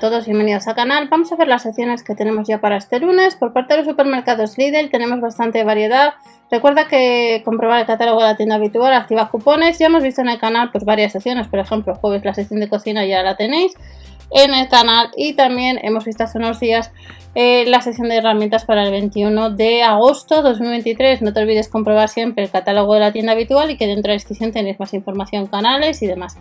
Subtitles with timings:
[0.00, 1.08] todos bienvenidos al canal.
[1.08, 3.34] Vamos a ver las secciones que tenemos ya para este lunes.
[3.34, 6.14] Por parte de los supermercados Lidl tenemos bastante variedad.
[6.50, 9.78] Recuerda que comprobar el catálogo de la tienda habitual, activa cupones.
[9.78, 12.68] Ya hemos visto en el canal pues varias secciones, por ejemplo, jueves la sección de
[12.68, 13.72] cocina ya la tenéis
[14.30, 16.90] en el canal y también hemos visto hace unos días
[17.34, 21.22] eh, la sección de herramientas para el 21 de agosto 2023.
[21.22, 24.14] No te olvides comprobar siempre el catálogo de la tienda habitual y que dentro de
[24.14, 26.36] la descripción tenéis más información, canales y demás.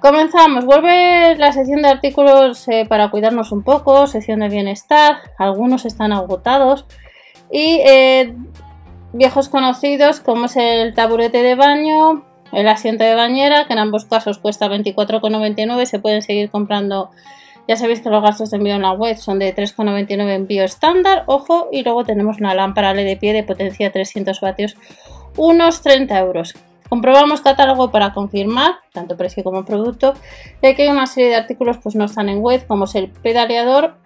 [0.00, 5.86] Comenzamos, vuelve la sección de artículos eh, para cuidarnos un poco, sección de bienestar, algunos
[5.86, 6.84] están agotados.
[7.50, 8.34] Y eh,
[9.12, 14.04] viejos conocidos como es el taburete de baño, el asiento de bañera, que en ambos
[14.04, 17.10] casos cuesta 24,99, se pueden seguir comprando,
[17.66, 21.24] ya sabéis que los gastos de envío en la web son de 3,99 envío estándar,
[21.26, 24.76] ojo, y luego tenemos una lámpara LED de pie de potencia 300 vatios,
[25.36, 26.54] unos 30 euros.
[26.88, 30.14] Comprobamos catálogo para confirmar, tanto precio como producto,
[30.62, 33.10] ya que hay una serie de artículos pues no están en web, como es el
[33.10, 33.96] pedaleador,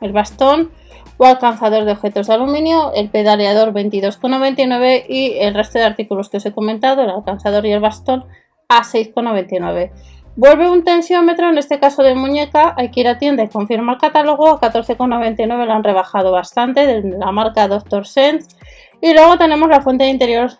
[0.00, 0.70] el bastón
[1.16, 6.38] o alcanzador de objetos de aluminio, el pedaleador 22,99 y el resto de artículos que
[6.38, 8.24] os he comentado, el alcanzador y el bastón
[8.68, 9.90] a 6,99.
[10.34, 13.98] Vuelve un tensiómetro, en este caso de muñeca, hay que ir a tienda y confirmar
[13.98, 18.06] catálogo, a 14,99 lo han rebajado bastante, de la marca Dr.
[18.06, 18.56] Sense.
[19.02, 20.50] Y luego tenemos la fuente de interior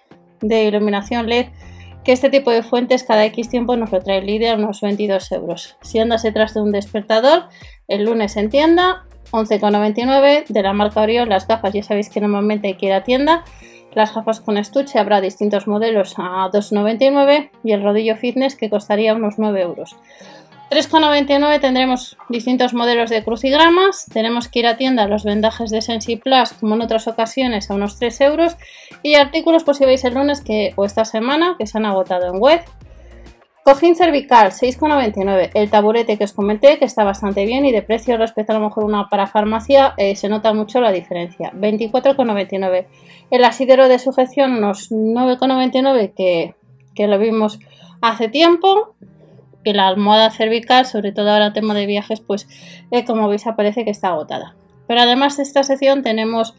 [0.43, 1.47] de iluminación LED
[2.05, 5.33] que este tipo de fuentes cada X tiempo nos lo trae el a unos 22
[5.33, 5.77] euros.
[5.83, 7.45] Si andas detrás de un despertador,
[7.89, 12.69] el lunes en tienda, 11,99 de la marca Orion, las gafas ya sabéis que normalmente
[12.69, 13.45] hay que ir a tienda,
[13.95, 19.15] las gafas con estuche habrá distintos modelos a 2,99 y el rodillo fitness que costaría
[19.15, 19.97] unos 9 euros.
[20.73, 24.07] 3,99 tendremos distintos modelos de crucigramas.
[24.11, 27.75] Tenemos que ir a tienda los vendajes de Sensi Plus, como en otras ocasiones, a
[27.75, 28.57] unos 3 euros.
[29.03, 32.33] Y artículos, pues si veis el lunes que, o esta semana, que se han agotado
[32.33, 32.63] en web.
[33.65, 35.51] Cojín cervical, 6,99.
[35.53, 38.65] El taburete que os comenté, que está bastante bien y de precio respecto a lo
[38.65, 41.53] mejor una para farmacia, eh, se nota mucho la diferencia.
[41.53, 42.87] 24,99.
[43.31, 46.55] El asidero de sujeción, unos 9,99 que,
[46.95, 47.59] que lo vimos
[48.01, 48.95] hace tiempo
[49.63, 52.49] que la almohada cervical, sobre todo ahora tema de viajes, pues
[52.91, 54.57] eh, como veis aparece que está agotada.
[54.87, 56.55] Pero además de esta sección tenemos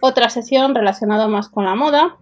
[0.00, 2.16] otra sección relacionada más con la moda,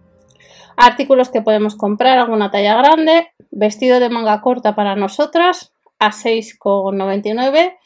[0.75, 7.77] artículos que podemos comprar, alguna talla grande, vestido de manga corta para nosotras a 6,99,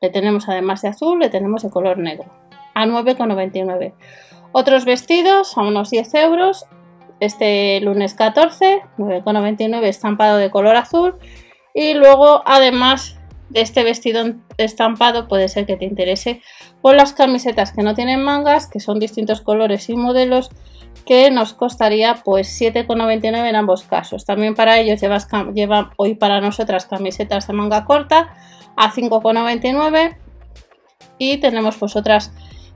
[0.00, 2.30] le tenemos además de azul, le tenemos de color negro
[2.74, 3.94] a 9,99.
[4.52, 6.66] Otros vestidos a unos 10 euros,
[7.20, 11.16] este lunes 14, 9,99 estampado de color azul
[11.74, 13.16] y luego, además
[13.50, 14.24] de este vestido
[14.58, 16.40] estampado, puede ser que te interese
[16.82, 20.50] por las camisetas que no tienen mangas, que son distintos colores y modelos,
[21.04, 24.24] que nos costaría pues 7,99 en ambos casos.
[24.24, 28.34] También para ellos llevas, lleva hoy para nosotras camisetas de manga corta
[28.76, 30.16] a 5,99
[31.18, 32.32] y tenemos pues otras,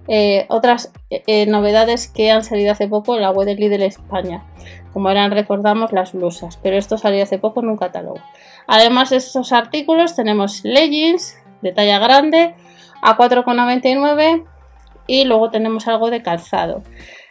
[0.09, 4.44] eh, otras eh, novedades que han salido hace poco en la web de Lidl España
[4.94, 8.20] como eran recordamos las blusas, pero esto salió hace poco en un catálogo.
[8.69, 12.54] Además de estos artículos tenemos leggings de talla grande
[13.03, 14.44] a 4,99
[15.09, 16.82] y luego tenemos algo de calzado.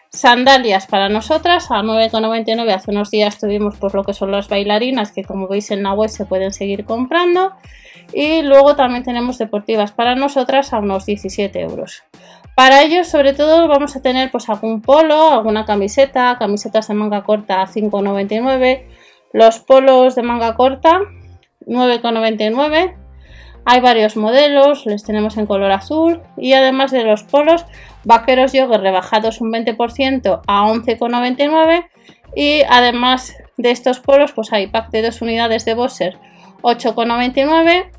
[0.09, 2.71] Sandalias para nosotras a 9,99.
[2.71, 5.93] Hace unos días tuvimos pues lo que son las bailarinas que como veis en la
[5.93, 7.53] web se pueden seguir comprando.
[8.11, 12.03] Y luego también tenemos deportivas para nosotras a unos 17 euros.
[12.55, 17.23] Para ello, sobre todo, vamos a tener pues algún polo, alguna camiseta, camisetas de manga
[17.23, 18.85] corta a 5,99,
[19.33, 21.01] los polos de manga corta
[21.65, 22.95] 9,99.
[23.65, 27.65] Hay varios modelos, les tenemos en color azul y además de los polos,
[28.03, 31.87] vaqueros yoga rebajados un 20% a 11,99
[32.35, 36.17] y además de estos polos pues hay pack de dos unidades de Bosser
[36.61, 37.89] 8,99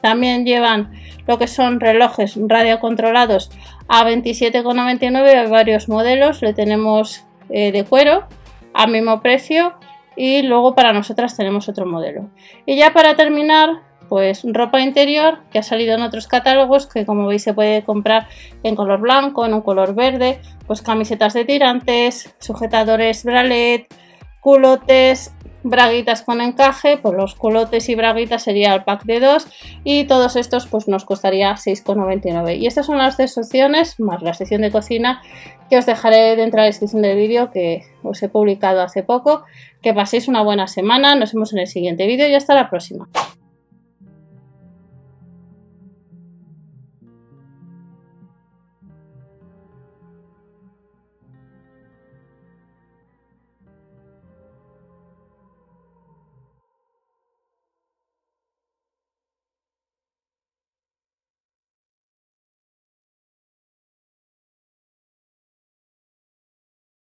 [0.00, 0.92] también llevan
[1.26, 3.50] lo que son relojes radiocontrolados
[3.92, 8.24] a 27,99 hay varios modelos, le tenemos eh, de cuero
[8.72, 9.74] al mismo precio
[10.14, 12.30] y luego para nosotras tenemos otro modelo.
[12.66, 17.26] Y ya para terminar, pues ropa interior que ha salido en otros catálogos que como
[17.26, 18.28] veis se puede comprar
[18.62, 20.38] en color blanco, en un color verde,
[20.68, 23.92] pues camisetas de tirantes, sujetadores bralet,
[24.38, 29.46] culotes, braguitas con encaje, pues los culotes y braguitas sería el pack de dos
[29.84, 34.34] y todos estos pues nos costaría 6,99 y estas son las tres opciones más la
[34.34, 35.22] sección de cocina
[35.68, 39.44] que os dejaré dentro de la descripción del vídeo que os he publicado hace poco.
[39.80, 43.08] Que paséis una buena semana, nos vemos en el siguiente vídeo y hasta la próxima